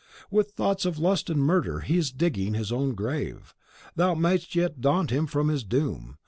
With 0.31 0.53
thoughts 0.53 0.83
of 0.85 0.97
lust 0.97 1.29
and 1.29 1.39
murder, 1.39 1.81
he 1.81 1.95
is 1.99 2.11
digging 2.11 2.55
his 2.55 2.71
own 2.71 2.95
grave; 2.95 3.53
thou 3.95 4.15
mayest 4.15 4.55
yet 4.55 4.81
daunt 4.81 5.11
him 5.11 5.27
from 5.27 5.49
his 5.49 5.63
doom. 5.63 6.17